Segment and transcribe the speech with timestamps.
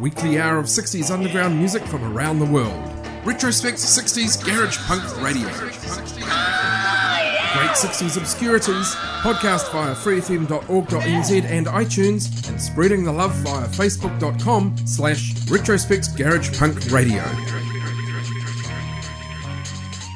[0.00, 2.80] Weekly hour of 60s underground music from around the world.
[3.24, 5.48] Retrospect 60s Garage Punk Radio.
[7.58, 15.34] Great 60s obscurities, podcast via freefm.org.nz and iTunes, and spreading the love via facebook.com slash
[15.50, 17.22] retrospect garage punk radio.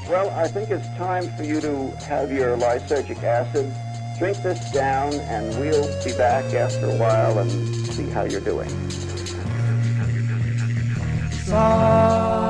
[0.08, 3.74] Well, I think it's time for you to have your lysergic acid.
[4.18, 7.50] Drink this down, and we'll be back after a while and
[7.88, 8.68] see how you're doing.
[11.44, 12.41] Psychedelic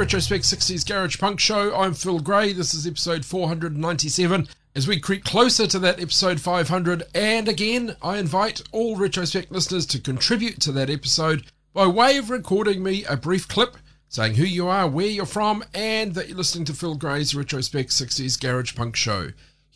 [0.00, 1.76] Retrospect 60s Garage Punk Show.
[1.76, 2.54] I'm Phil Grey.
[2.54, 4.48] This is episode 497.
[4.74, 9.84] As we creep closer to that episode 500, and again, I invite all Retrospect listeners
[9.84, 11.44] to contribute to that episode
[11.74, 13.76] by way of recording me a brief clip
[14.08, 17.90] saying who you are, where you're from, and that you're listening to Phil Grey's Retrospect
[17.90, 19.24] 60s Garage Punk Show.
[19.24, 19.32] You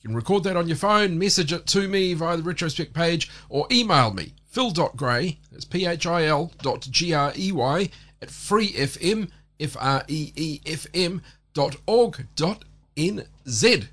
[0.06, 3.66] can record that on your phone, message it to me via the Retrospect page, or
[3.70, 7.90] email me, phil.grey, that's P-H-I-L dot G-R-E-Y,
[8.22, 9.28] at freefm,
[9.60, 11.22] F-R-E-E-F-M
[11.52, 12.64] dot org dot
[12.96, 13.84] N-Z.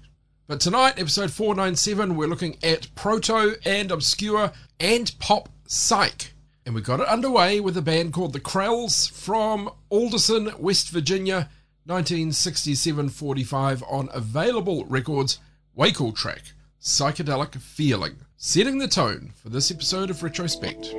[0.48, 6.34] But tonight, episode 497, we're looking at proto and obscure and pop psych.
[6.66, 11.50] And we got it underway with a band called the Krells from Alderson, West Virginia,
[11.88, 15.40] 1967-45 on Available Records,
[15.74, 16.44] Waco track,
[16.82, 20.94] Psychedelic Feeling, setting the tone for this episode of Retrospect.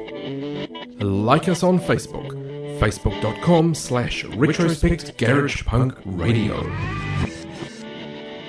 [1.00, 2.41] Like us on Facebook,
[2.82, 6.68] Facebook.com slash Retrospect Garage Punk Radio.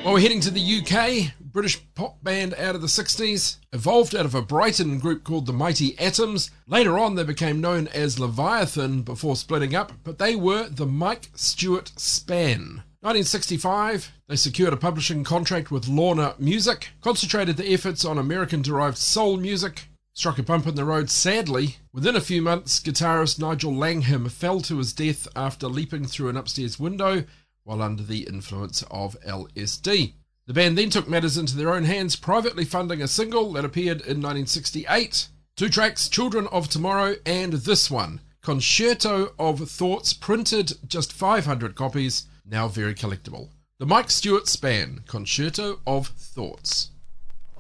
[0.03, 1.33] Well, we're heading to the UK.
[1.39, 5.53] British pop band out of the 60s, evolved out of a Brighton group called the
[5.53, 6.50] Mighty Atoms.
[6.65, 11.30] Later on, they became known as Leviathan before splitting up, but they were the Mike
[11.35, 12.81] Stuart Span.
[13.01, 18.97] 1965, they secured a publishing contract with Lorna Music, concentrated their efforts on American derived
[18.97, 21.77] soul music, struck a bump in the road sadly.
[21.92, 26.38] Within a few months, guitarist Nigel Langham fell to his death after leaping through an
[26.38, 27.25] upstairs window
[27.63, 30.13] while under the influence of LSD.
[30.45, 34.01] The band then took matters into their own hands, privately funding a single that appeared
[34.01, 35.30] in 1968.
[35.56, 42.27] Two tracks, Children of Tomorrow and this one, Concerto of Thoughts, printed just 500 copies,
[42.45, 43.50] now very collectible.
[43.80, 46.89] The Mike Stuart Span, Concerto of Thoughts.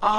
[0.03, 0.09] She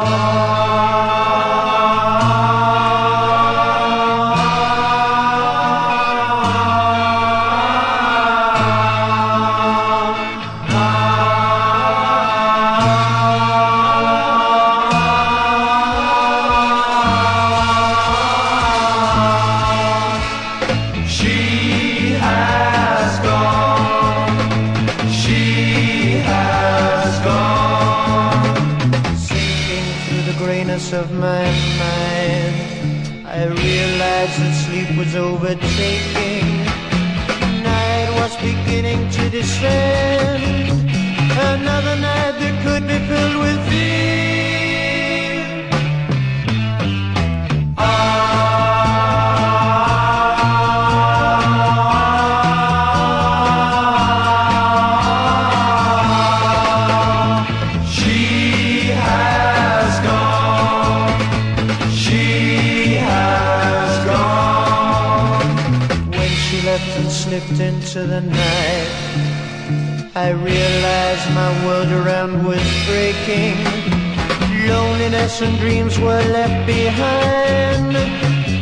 [75.35, 77.97] Loneliness and dreams were left behind.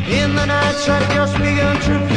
[0.09, 2.12] In the nights I just began to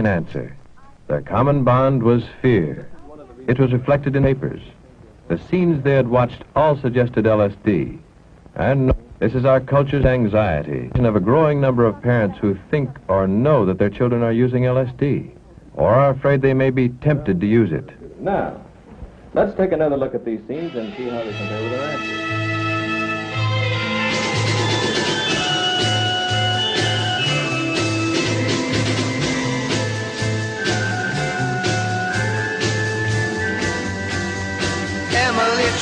[0.00, 0.56] an answer.
[1.06, 2.88] Their common bond was fear.
[3.46, 4.62] It was reflected in papers.
[5.28, 7.98] The scenes they had watched all suggested LSD.
[8.56, 13.28] And this is our culture's anxiety of a growing number of parents who think or
[13.28, 15.30] know that their children are using LSD
[15.74, 17.88] or are afraid they may be tempted to use it.
[18.20, 18.60] Now,
[19.34, 22.39] let's take another look at these scenes and see how they compare with our answers.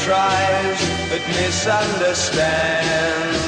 [0.09, 3.41] Tries but misunderstands.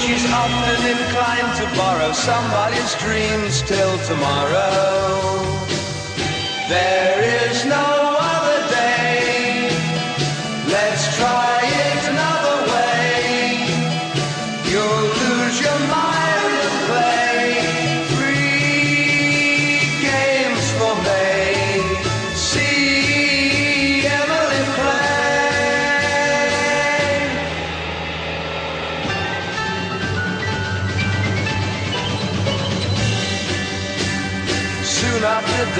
[0.00, 4.80] She's often inclined to borrow somebody's dreams till tomorrow.
[6.70, 7.97] There is no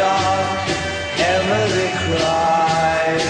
[0.01, 3.25] Emily cries.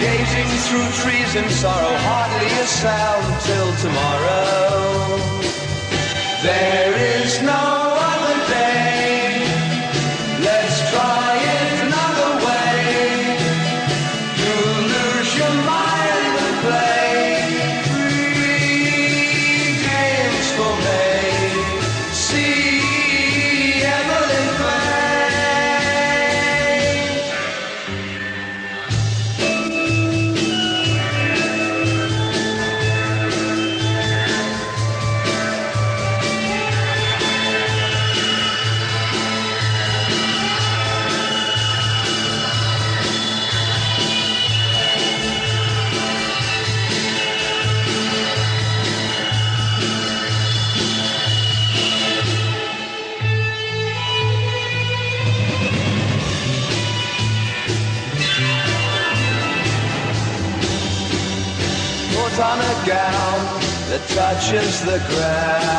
[0.00, 5.18] Gazing through trees in sorrow, hardly a sound till tomorrow.
[6.42, 7.73] There is no
[64.54, 65.73] touches the ground.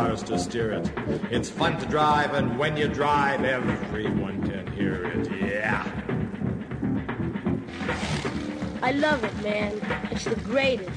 [0.00, 0.90] Handlebars to steer it.
[1.30, 5.30] It's fun to drive, and when you drive, everyone can hear it.
[5.40, 5.84] Yeah.
[8.82, 9.80] I love it, man.
[10.10, 10.90] It's the greatest.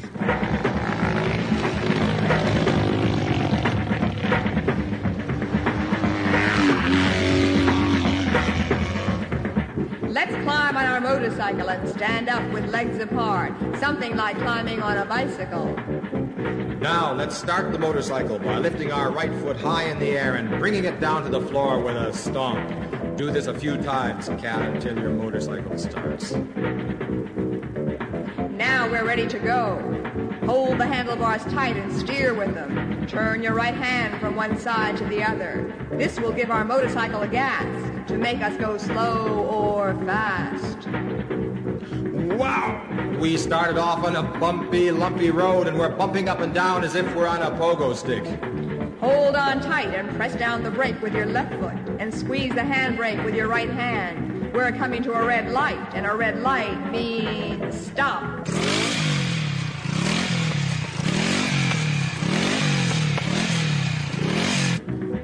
[10.14, 13.54] Let's climb on our motorcycle and stand up with legs apart.
[13.80, 15.76] Something like climbing on a bicycle.
[16.84, 20.50] Now, let's start the motorcycle by lifting our right foot high in the air and
[20.60, 23.16] bringing it down to the floor with a stomp.
[23.16, 26.34] Do this a few times, cat, until your motorcycle starts.
[28.52, 29.80] Now we're ready to go.
[30.46, 33.08] Hold the handlebars tight and steer with them.
[33.08, 35.74] Turn your right hand from one side to the other.
[35.92, 40.90] This will give our motorcycle a gas to make us go slow or fast.
[42.38, 42.93] Wow!
[43.20, 46.96] We started off on a bumpy, lumpy road, and we're bumping up and down as
[46.96, 48.26] if we're on a pogo stick.
[49.00, 52.62] Hold on tight and press down the brake with your left foot and squeeze the
[52.62, 54.54] handbrake with your right hand.
[54.54, 58.46] We're coming to a red light, and a red light means stop.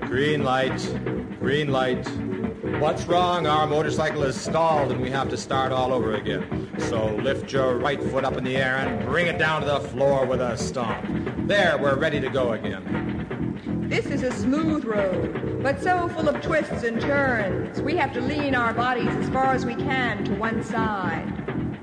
[0.01, 2.08] Green light, green light.
[2.78, 3.46] What's wrong?
[3.46, 6.72] Our motorcycle is stalled and we have to start all over again.
[6.78, 9.80] So lift your right foot up in the air and bring it down to the
[9.80, 11.06] floor with a stomp.
[11.48, 13.88] There, we're ready to go again.
[13.90, 17.82] This is a smooth road, but so full of twists and turns.
[17.82, 21.26] We have to lean our bodies as far as we can to one side,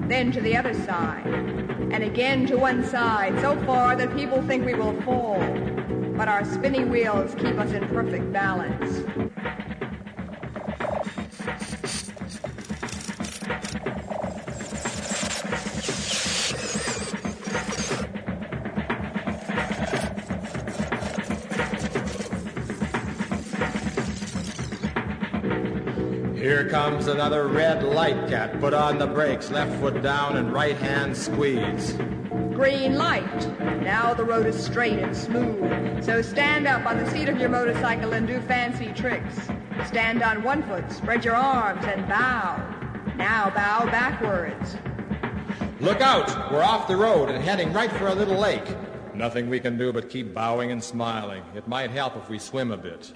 [0.09, 4.65] then to the other side, and again to one side, so far that people think
[4.65, 5.41] we will fall.
[6.17, 9.05] But our spinning wheels keep us in perfect balance.
[26.77, 28.61] Comes another red light, cat.
[28.61, 31.93] Put on the brakes, left foot down and right hand squeeze.
[32.53, 33.59] Green light.
[33.81, 36.05] Now the road is straight and smooth.
[36.05, 39.49] So stand up on the seat of your motorcycle and do fancy tricks.
[39.87, 42.63] Stand on one foot, spread your arms, and bow.
[43.17, 44.77] Now bow backwards.
[45.81, 46.53] Look out!
[46.53, 48.77] We're off the road and heading right for a little lake.
[49.15, 51.43] Nothing we can do but keep bowing and smiling.
[51.55, 53.15] It might help if we swim a bit.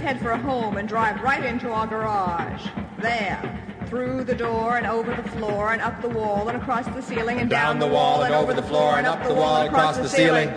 [0.00, 2.66] Head for a home and drive right into our garage.
[2.98, 3.56] There.
[3.86, 7.40] Through the door and over the floor and up the wall and across the ceiling
[7.40, 9.96] and down, Down the wall and over the floor and up the wall and across
[9.96, 10.48] the ceiling.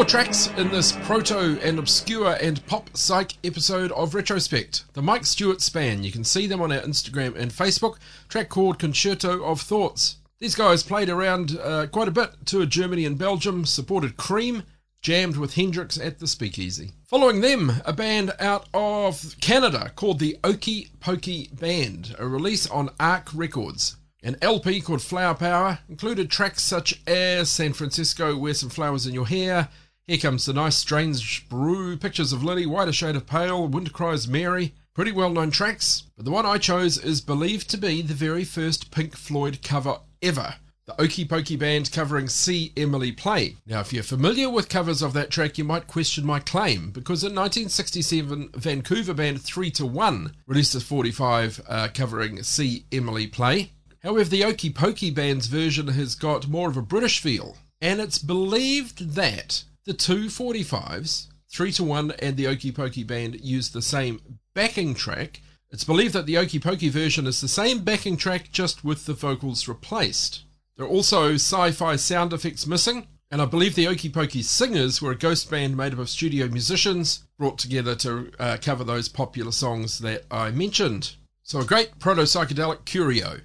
[0.00, 4.84] Four tracks in this proto and obscure and pop psych episode of Retrospect.
[4.94, 6.02] The Mike Stuart Span.
[6.02, 7.98] You can see them on our Instagram and Facebook.
[8.30, 10.16] Track called Concerto of Thoughts.
[10.38, 14.62] These guys played around uh, quite a bit, toured Germany and Belgium, supported Cream,
[15.02, 16.92] jammed with Hendrix at the Speakeasy.
[17.04, 22.88] Following them, a band out of Canada called the Okie Pokey Band, a release on
[22.98, 23.96] Arc Records.
[24.22, 29.14] An LP called Flower Power included tracks such as San Francisco, Wear Some Flowers in
[29.14, 29.68] Your Hair,
[30.10, 34.26] Here Comes the Nice Strange Brew, Pictures of Lily, Whiter Shade of Pale, Wind Cries
[34.26, 34.74] Mary.
[34.92, 38.42] Pretty well known tracks, but the one I chose is believed to be the very
[38.42, 40.56] first Pink Floyd cover ever.
[40.86, 43.54] The Okie Pokey Band covering See Emily Play.
[43.64, 47.22] Now, if you're familiar with covers of that track, you might question my claim, because
[47.22, 53.70] in 1967, Vancouver band 3 to 1 released a 45 uh, covering See Emily Play.
[54.02, 58.18] However, the Okie Pokey Band's version has got more of a British feel, and it's
[58.18, 63.82] believed that the two 45s, 3 to 1 and the Okie Pokey Band, used the
[63.82, 64.20] same
[64.54, 65.40] backing track.
[65.70, 69.14] It's believed that the Okie Pokey version is the same backing track, just with the
[69.14, 70.44] vocals replaced.
[70.76, 75.00] There are also sci fi sound effects missing, and I believe the Okie Pokey Singers
[75.00, 79.08] were a ghost band made up of studio musicians brought together to uh, cover those
[79.08, 81.16] popular songs that I mentioned.
[81.42, 83.40] So, a great proto psychedelic curio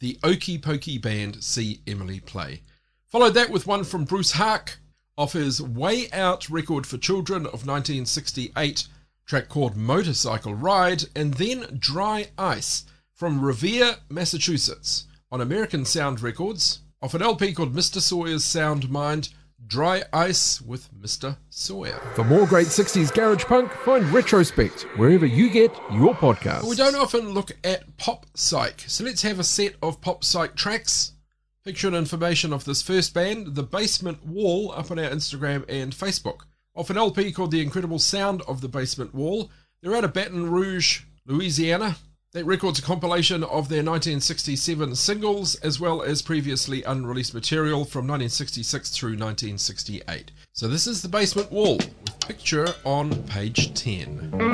[0.00, 2.62] the Okie Pokey Band See Emily Play.
[3.08, 4.76] Followed that with one from Bruce Haack
[5.16, 8.86] off his Way Out record for children of 1968,
[9.26, 16.80] track called Motorcycle Ride, and then Dry Ice from Revere, Massachusetts, on American Sound Records,
[17.02, 18.00] off an LP called Mr.
[18.00, 19.28] Sawyer's Sound Mind,
[19.66, 21.36] Dry Ice with Mr.
[21.50, 22.00] Sawyer.
[22.14, 26.68] For more great 60s garage punk, find Retrospect wherever you get your podcasts.
[26.68, 30.56] We don't often look at pop psych, so let's have a set of pop psych
[30.56, 31.12] tracks.
[31.62, 35.92] Picture and information of this first band, The Basement Wall, up on our Instagram and
[35.92, 36.44] Facebook.
[36.74, 39.50] Off an LP called The Incredible Sound of the Basement Wall.
[39.82, 41.96] They're out of Baton Rouge, Louisiana.
[42.32, 48.06] That record's a compilation of their 1967 singles as well as previously unreleased material from
[48.06, 50.30] 1966 through 1968.
[50.54, 54.30] So this is The Basement Wall with picture on page 10.
[54.30, 54.52] Walking,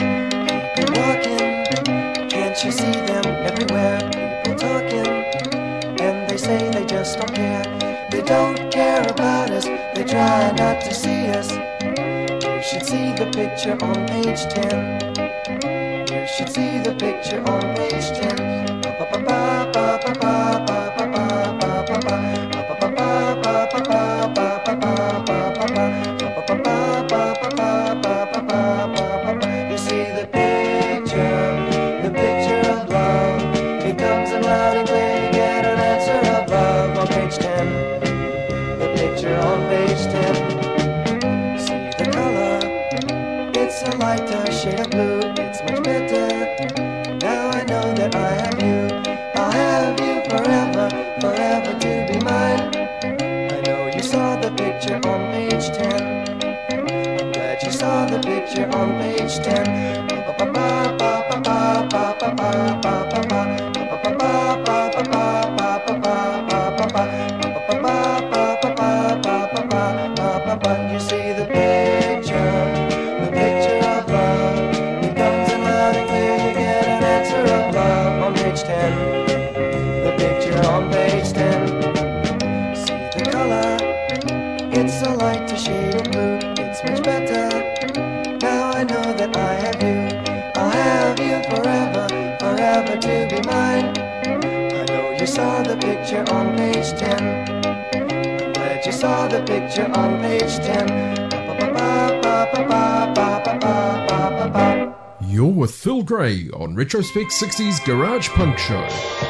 [2.30, 4.00] can't you see them everywhere?
[4.58, 5.05] Talking,
[7.14, 8.08] don't care.
[8.10, 11.52] They don't care about us, they try not to see us.
[12.42, 15.14] You should see the picture on page 10.
[16.10, 18.35] You should see the picture on page 10.
[78.56, 80.04] Page 10.
[80.04, 81.66] The picture on page 10.
[82.74, 83.76] See the color,
[84.72, 87.48] it's a lighter shade of blue, it's much better.
[88.40, 89.98] Now I know that I have you,
[90.54, 92.08] I'll have you forever,
[92.40, 93.92] forever to be mine.
[94.74, 97.66] I know you saw the picture on page 10.
[97.66, 101.26] I'm glad you saw the picture on page 10.
[102.56, 103.25] You're
[105.56, 109.25] with Phil Grey on Retrospect 60s Garage Punk Show.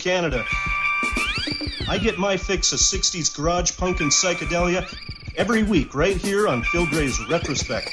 [0.00, 0.44] Canada.
[1.88, 4.86] I get my fix of 60s garage punk and psychedelia
[5.36, 7.88] every week right here on Phil Grey's Retrospect.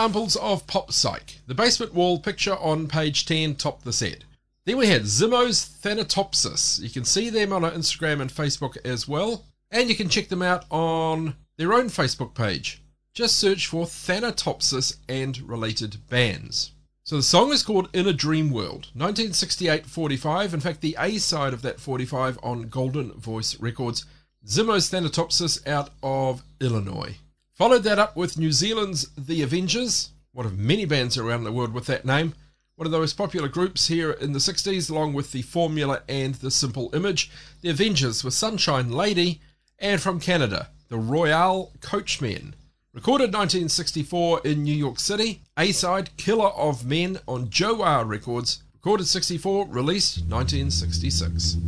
[0.00, 1.40] examples of pop psych.
[1.46, 4.24] The basement wall picture on page 10 topped the set.
[4.64, 6.80] Then we had Zimmo's Thanatopsis.
[6.80, 9.44] You can see them on our Instagram and Facebook as well.
[9.70, 12.82] And you can check them out on their own Facebook page.
[13.12, 16.70] Just search for Thanatopsis and related bands.
[17.04, 20.54] So the song is called In a Dream World, 1968 45.
[20.54, 24.06] In fact, the A side of that 45 on Golden Voice Records.
[24.46, 27.18] Zimmo's Thanatopsis out of Illinois.
[27.60, 31.74] Followed that up with New Zealand's The Avengers, one of many bands around the world
[31.74, 32.32] with that name.
[32.76, 36.36] One of the most popular groups here in the 60s, along with The Formula and
[36.36, 37.30] The Simple Image.
[37.60, 39.42] The Avengers with Sunshine Lady,
[39.78, 42.54] and from Canada, The Royale Coachmen.
[42.94, 45.42] Recorded 1964 in New York City.
[45.58, 48.62] A side Killer of Men on Joe R Records.
[48.72, 51.58] Recorded 64, released 1966.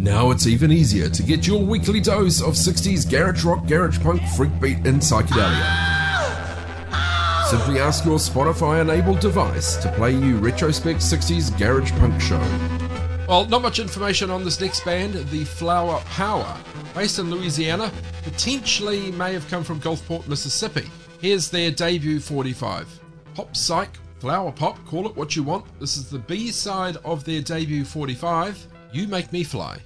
[0.00, 4.22] Now it's even easier to get your weekly dose of 60s garage rock, garage punk,
[4.34, 5.60] freak beat, and psychedelia.
[7.50, 12.38] Simply ask your Spotify enabled device to play you Retrospect 60s Garage Punk Show.
[13.28, 16.56] Well, not much information on this next band, the Flower Power.
[16.94, 20.88] Based in Louisiana, potentially may have come from Gulfport, Mississippi.
[21.20, 22.88] Here's their debut 45.
[23.34, 25.66] Pop Psych, Flower Pop, call it what you want.
[25.78, 29.78] This is the B side of their debut 45, You Make Me Fly.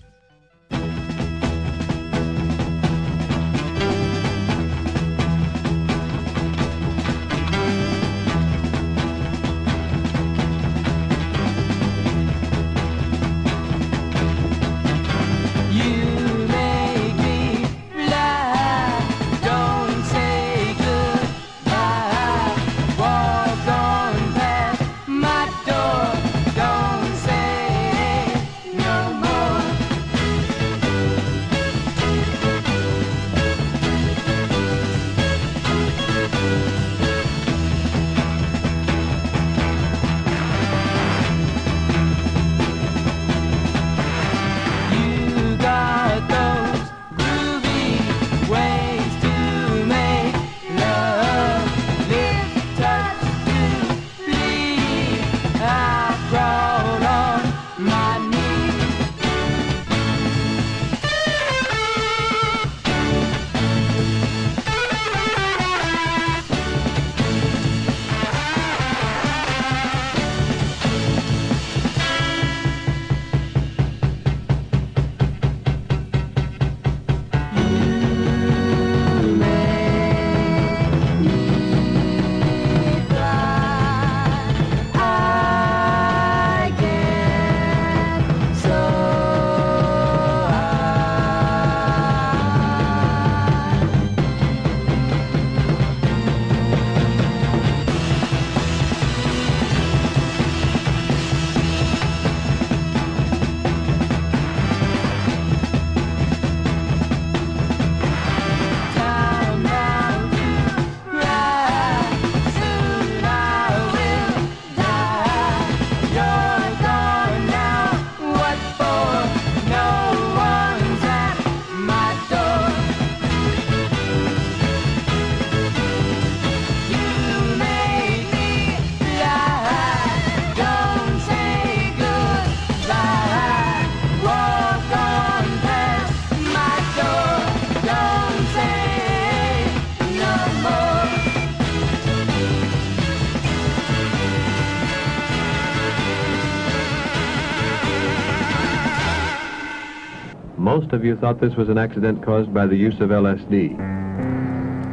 [151.05, 153.75] You thought this was an accident caused by the use of LSD.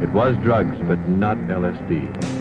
[0.02, 2.31] It was drugs, but not LSD.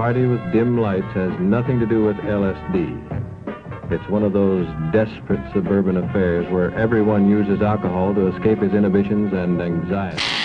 [0.00, 3.92] Party with dim lights has nothing to do with LSD.
[3.92, 9.34] It's one of those desperate suburban affairs where everyone uses alcohol to escape his inhibitions
[9.34, 10.39] and anxiety.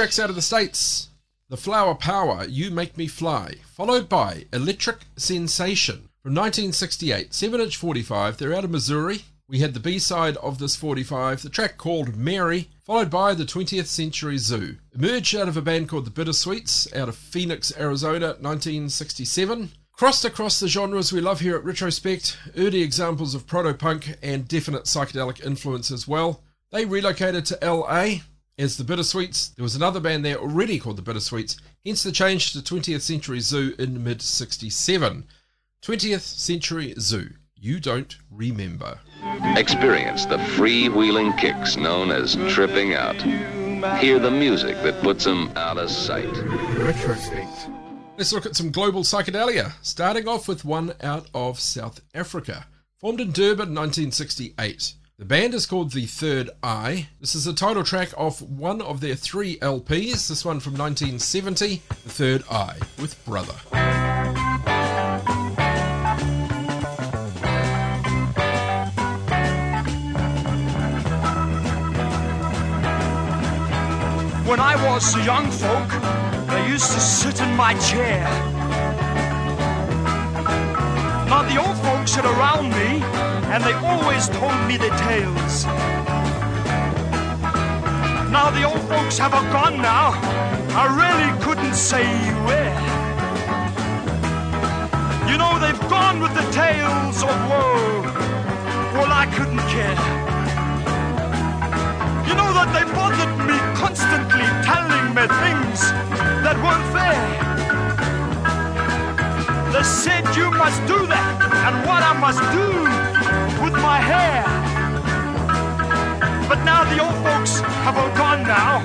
[0.00, 1.10] Tracks out of the States.
[1.50, 7.76] The Flower Power, You Make Me Fly, followed by Electric Sensation from 1968, 7 inch
[7.76, 8.38] 45.
[8.38, 9.24] They're out of Missouri.
[9.46, 13.44] We had the B side of this 45, the track called Mary, followed by the
[13.44, 14.78] 20th Century Zoo.
[14.94, 19.70] Emerged out of a band called the Bittersweets out of Phoenix, Arizona, 1967.
[19.92, 24.48] Crossed across the genres we love here at Retrospect, early examples of proto punk and
[24.48, 26.42] definite psychedelic influence as well.
[26.72, 28.20] They relocated to LA
[28.60, 29.54] as the Bittersweets.
[29.56, 33.40] There was another band there already called the Bittersweets, hence the change to 20th Century
[33.40, 35.26] Zoo in mid 67.
[35.82, 37.30] 20th Century Zoo.
[37.56, 39.00] You don't remember.
[39.56, 43.20] Experience the freewheeling kicks known as tripping out.
[43.98, 46.30] Hear the music that puts them out of sight.
[46.76, 47.70] Retrospect.
[48.18, 52.66] Let's look at some global psychedelia, starting off with one out of South Africa.
[52.98, 54.94] Formed in Durban 1968.
[55.20, 57.08] The band is called The Third Eye.
[57.20, 61.82] This is the title track off one of their three LPs, this one from 1970,
[62.04, 63.52] The Third Eye, with Brother.
[74.48, 75.90] When I was a young folk,
[76.48, 78.24] they used to sit in my chair.
[81.28, 85.64] Now the old folks sit around me, and they always told me their tales.
[88.30, 90.12] Now the old folks have all gone now.
[90.82, 92.06] I really couldn't say
[92.46, 92.78] where.
[95.28, 98.02] You know they've gone with the tales of woe.
[98.94, 99.98] Well, I couldn't care.
[102.28, 105.80] You know that they bothered me constantly telling me things
[106.44, 107.49] that weren't fair.
[109.72, 111.34] They said you must do that
[111.66, 112.68] and what I must do
[113.62, 114.42] with my hair.
[116.48, 118.82] But now the old folks have all gone now.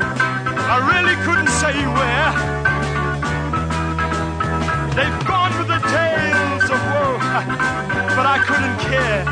[0.74, 2.32] I really couldn't say where.
[4.96, 7.18] They've gone with the tales of woe,
[8.16, 9.26] but I couldn't care.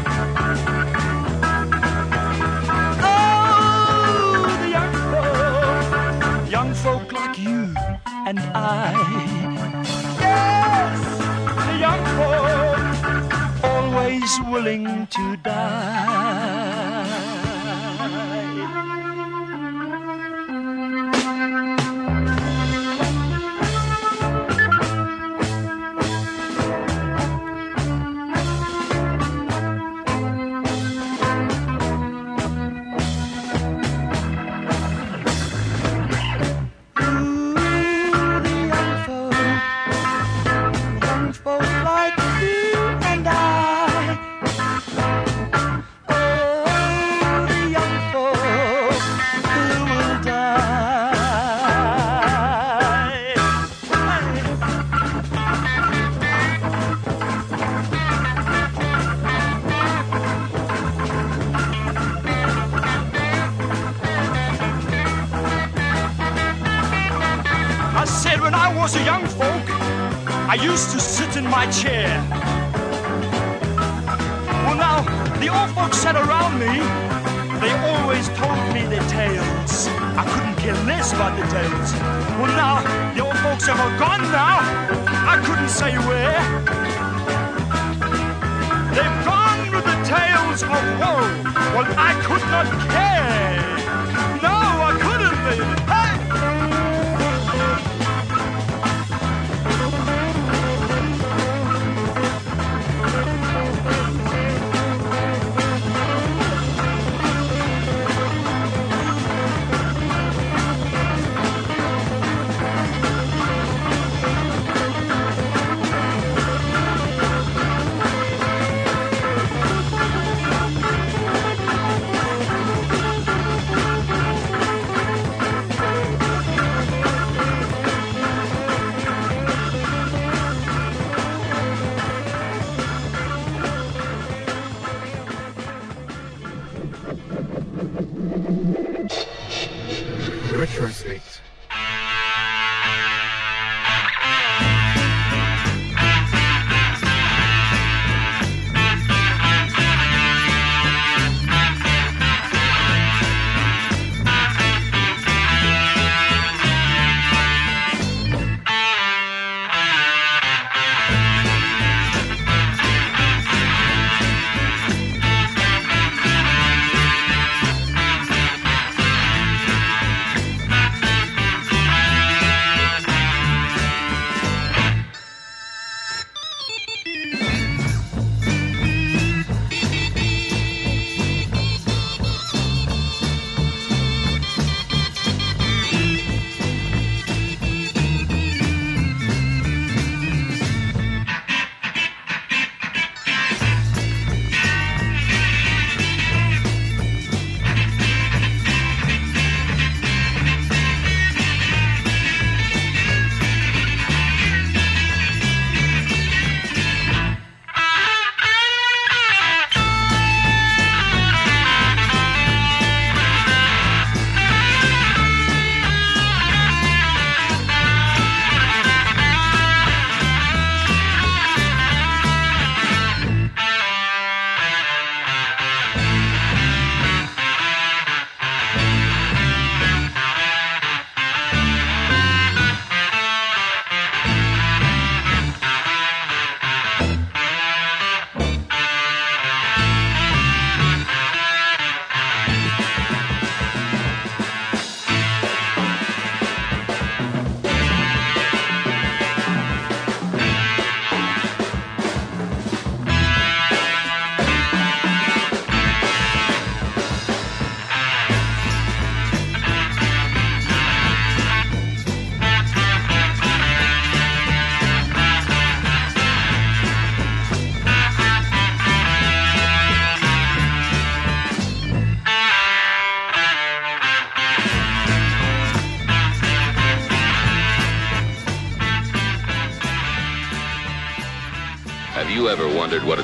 [3.02, 7.74] Oh, the young folk, young folk like you
[8.28, 8.94] and I.
[10.20, 11.13] Yes,
[11.84, 16.93] young folk, always willing to die.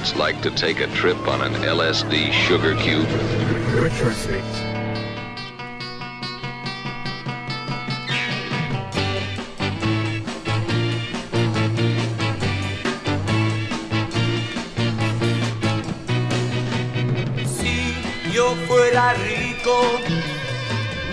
[0.09, 3.07] it's like to take a trip on an LSD sugar cube?
[17.45, 17.93] Si
[18.31, 19.99] yo fuera rico,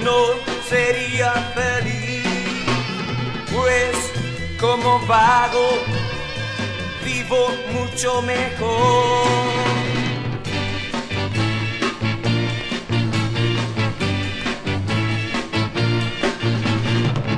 [0.02, 0.36] no
[0.68, 2.24] sería feliz,
[3.52, 4.12] pues
[4.58, 5.85] como vago
[7.26, 9.26] vivo mucho mejor.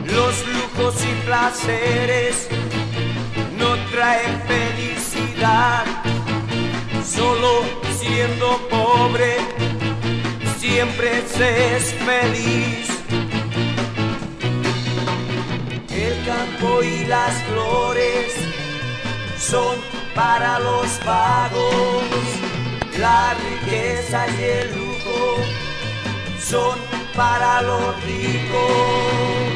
[0.06, 2.48] Los lujos y placeres
[3.58, 5.84] no traen felicidad,
[7.04, 7.62] solo
[7.98, 9.36] siendo pobre
[10.58, 12.88] siempre se es feliz.
[15.90, 18.57] El campo y las flores
[19.50, 19.78] son
[20.14, 22.02] para los vagos,
[22.98, 25.36] la riqueza y el lujo
[26.38, 26.78] son
[27.16, 29.47] para los ricos.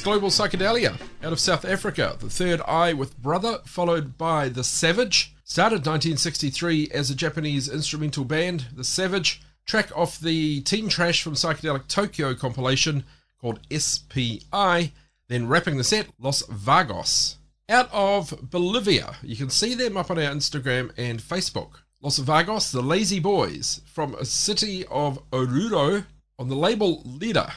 [0.00, 2.16] Global Psychedelia out of South Africa.
[2.18, 5.34] The Third Eye with Brother, followed by The Savage.
[5.44, 8.66] Started 1963 as a Japanese instrumental band.
[8.74, 13.04] The Savage, track off the Team Trash from Psychedelic Tokyo compilation
[13.40, 14.92] called SPI.
[15.28, 17.36] Then wrapping the set, Los Vagos.
[17.68, 21.82] Out of Bolivia, you can see them up on our Instagram and Facebook.
[22.02, 26.06] Los Vagos, the Lazy Boys, from a city of Oruro
[26.38, 27.52] on the label Leader.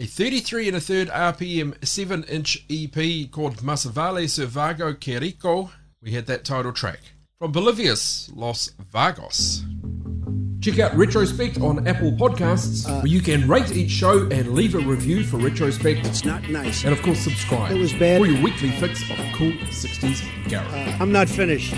[0.00, 5.72] A 33 and a third RPM 7 inch EP called Masavale Servago Querico.
[6.00, 7.00] We had that title track.
[7.40, 9.64] From Bolivia's Los Vagos.
[10.60, 14.76] Check out Retrospect on Apple Podcasts, uh, where you can rate each show and leave
[14.76, 16.06] a review for Retrospect.
[16.06, 16.84] It's not nice.
[16.84, 17.72] And of course, subscribe.
[17.72, 18.20] It was bad.
[18.20, 20.72] For your weekly fix of cool 60s garage.
[20.72, 21.74] Uh, I'm not finished.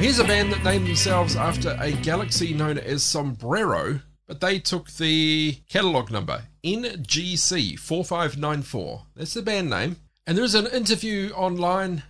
[0.00, 4.90] Here's a band that named themselves after a galaxy known as Sombrero, but they took
[4.90, 9.02] the catalogue number NGC4594.
[9.16, 9.96] That's the band name.
[10.26, 12.04] And there is an interview online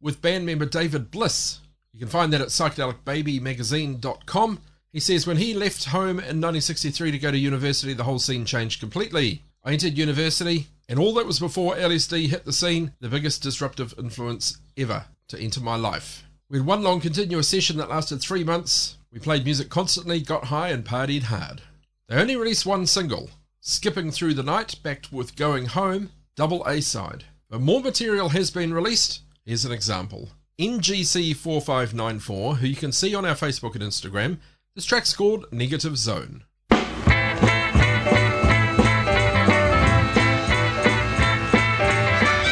[0.00, 1.60] with band member David Bliss.
[1.92, 4.60] You can find that at psychedelicbabymagazine.com.
[4.92, 8.44] He says, When he left home in 1963 to go to university, the whole scene
[8.44, 9.42] changed completely.
[9.64, 13.94] I entered university, and all that was before LSD hit the scene, the biggest disruptive
[13.98, 16.24] influence ever to enter my life.
[16.48, 18.96] We had one long continuous session that lasted three months.
[19.12, 21.60] We played music constantly, got high, and partied hard.
[22.08, 23.28] They only released one single,
[23.60, 27.24] Skipping Through the Night, backed with Going Home, double A side.
[27.50, 29.22] But more material has been released.
[29.44, 30.28] Here's an example.
[30.60, 34.38] NGC4594, who you can see on our Facebook and Instagram,
[34.74, 36.44] this track's called Negative Zone.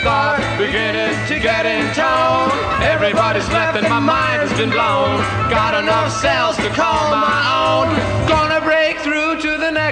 [0.00, 2.50] Start beginning to get in tone.
[2.82, 5.18] Everybody's left and my mind has been blown.
[5.50, 7.88] Got enough cells to call my own.
[8.28, 9.25] Gonna break through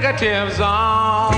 [0.05, 1.33] to the negative zone.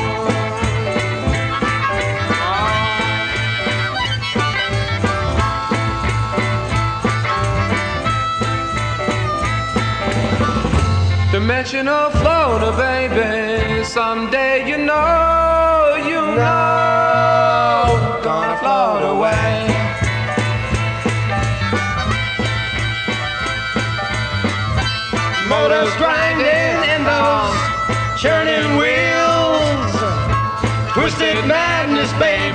[11.30, 13.84] Dimensional floater, baby.
[13.84, 15.45] Someday you know,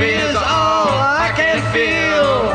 [0.02, 0.90] baby, is all
[1.26, 2.50] I can feel.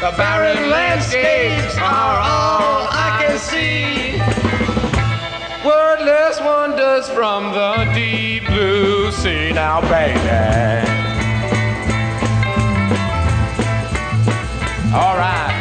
[0.00, 4.18] The barren landscapes are all I can see.
[5.66, 9.52] Wordless wonders from the deep blue sea.
[9.52, 10.86] Now, baby.
[14.94, 15.56] All right.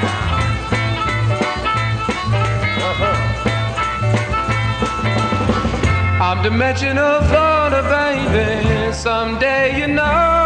[6.22, 8.93] I'm dimensional floater, baby.
[8.93, 10.38] Someday you know,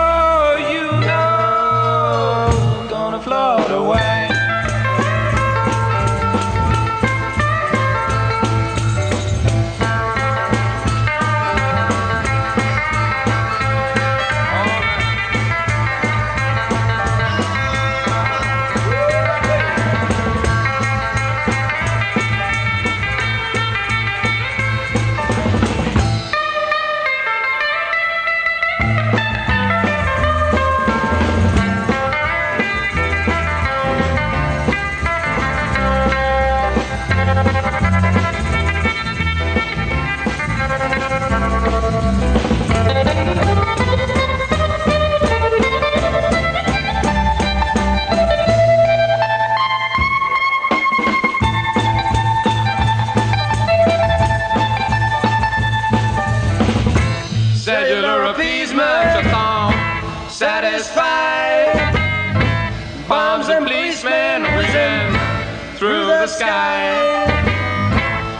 [66.44, 67.24] sky.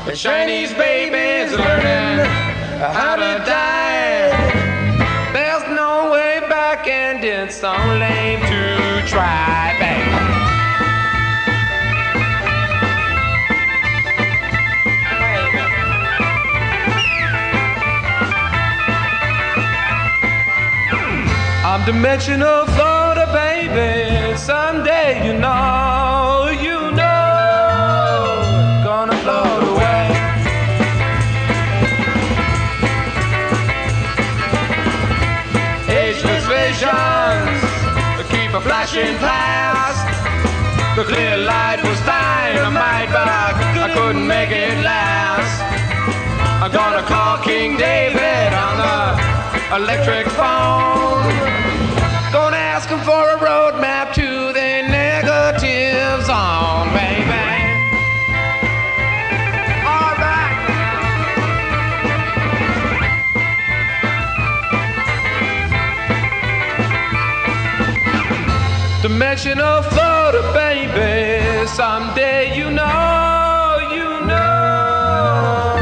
[0.06, 2.26] The Chinese babies learning
[3.00, 4.32] how to die.
[5.32, 7.72] There's no way back, and it's so
[8.04, 8.64] lame to
[9.08, 10.12] try, baby.
[21.66, 24.36] I'm dimensional floater, baby.
[24.38, 25.93] Someday, you know,
[39.02, 40.06] past.
[40.96, 43.50] The clear light was dynamite, but I,
[43.86, 45.62] I couldn't make it last.
[46.62, 51.26] I'm gonna call King David on the electric phone.
[52.32, 53.63] Gonna ask him for a roadmap
[69.44, 71.68] Dimensional Floater, baby.
[71.68, 75.76] Someday you know, you know.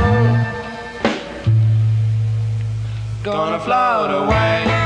[3.22, 4.81] Gonna float away.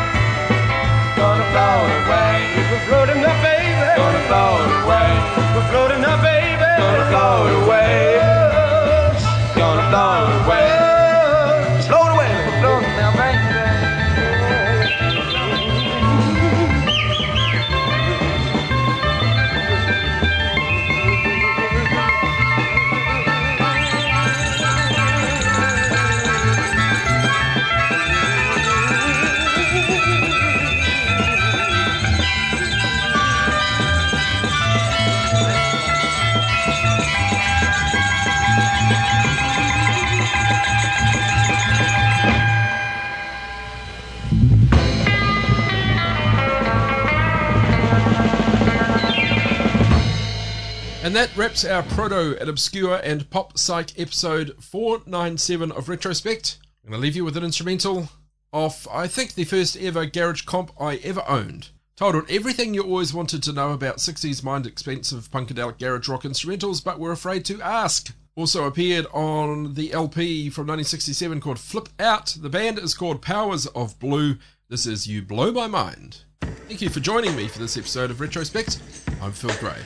[51.05, 56.57] And that wraps our proto and obscure and pop psych episode 497 of Retrospect.
[56.83, 58.09] I'm going to leave you with an instrumental
[58.51, 61.69] of, I think, the first ever garage comp I ever owned.
[61.95, 66.83] Titled Everything You Always Wanted to Know About 60s Mind Expanding Punkadelic Garage Rock Instrumentals
[66.83, 68.11] But Were Afraid to Ask.
[68.35, 72.35] Also appeared on the LP from 1967 called Flip Out.
[72.41, 74.37] The band is called Powers of Blue.
[74.69, 76.23] This is You Blow My Mind.
[76.41, 78.79] Thank you for joining me for this episode of Retrospect.
[79.21, 79.77] I'm Phil Grey.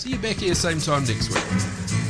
[0.00, 2.09] See you back here same time next week.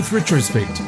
[0.00, 0.80] With Retrospect.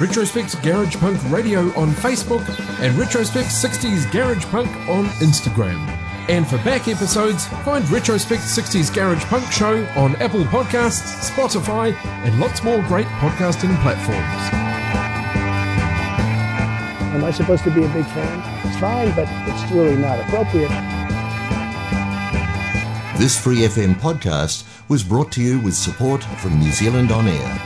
[0.00, 2.46] Retrospect Garage Punk Radio on Facebook
[2.80, 5.80] and Retrospect 60s Garage Punk on Instagram.
[6.28, 11.92] And for back episodes, find Retrospect 60s Garage Punk Show on Apple Podcasts, Spotify,
[12.24, 14.54] and lots more great podcasting platforms.
[17.16, 18.68] Am I supposed to be a big fan?
[18.68, 20.70] It's fine, but it's really not appropriate.
[23.18, 27.61] This Free FM podcast was brought to you with support from New Zealand On Air.